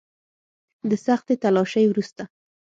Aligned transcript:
د 0.89 0.91
سختې 1.05 1.35
تلاشۍ 1.43 1.85
وروسته. 1.87 2.23